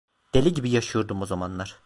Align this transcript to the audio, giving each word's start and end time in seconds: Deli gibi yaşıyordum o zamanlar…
Deli 0.33 0.53
gibi 0.53 0.69
yaşıyordum 0.69 1.21
o 1.21 1.25
zamanlar… 1.25 1.75